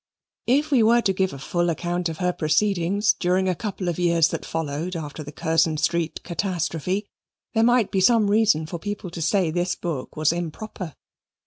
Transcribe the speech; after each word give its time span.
If 0.47 0.71
we 0.71 0.81
were 0.81 1.01
to 1.03 1.13
give 1.13 1.31
a 1.31 1.37
full 1.37 1.69
account 1.69 2.09
of 2.09 2.17
her 2.17 2.33
proceedings 2.33 3.13
during 3.13 3.47
a 3.47 3.53
couple 3.53 3.87
of 3.87 3.99
years 3.99 4.29
that 4.29 4.47
followed 4.47 4.95
after 4.95 5.21
the 5.23 5.31
Curzon 5.31 5.77
Street 5.77 6.23
catastrophe, 6.23 7.05
there 7.53 7.61
might 7.61 7.91
be 7.91 8.01
some 8.01 8.27
reason 8.31 8.65
for 8.65 8.79
people 8.79 9.11
to 9.11 9.21
say 9.21 9.51
this 9.51 9.75
book 9.75 10.15
was 10.15 10.31
improper. 10.33 10.95